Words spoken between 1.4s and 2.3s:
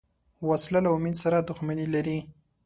دښمني لري